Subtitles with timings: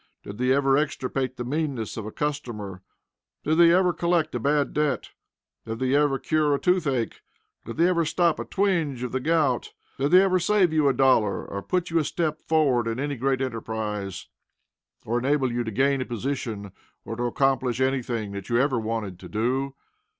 [0.23, 2.81] Did they ever extirpate the meanness of a customer?
[3.43, 5.11] Did they ever collect a bad debt?
[5.67, 7.21] Did they ever cure a toothache?
[7.65, 9.73] Did they ever stop a twinge of the gout?
[9.99, 13.15] Did they ever save you a dollar, or put you a step forward in any
[13.15, 14.25] great enterprise?
[15.05, 16.71] or enable you to gain a position,
[17.05, 19.75] or to accomplish anything that you ever wanted to do?